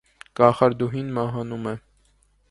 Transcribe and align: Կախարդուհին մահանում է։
Կախարդուհին 0.37 1.11
մահանում 1.17 1.67
է։ 1.73 1.75